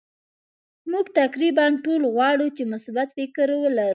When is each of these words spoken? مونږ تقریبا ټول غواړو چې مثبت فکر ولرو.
مونږ 0.89 1.05
تقریبا 1.21 1.65
ټول 1.85 2.01
غواړو 2.13 2.47
چې 2.55 2.63
مثبت 2.73 3.07
فکر 3.17 3.47
ولرو. 3.63 3.89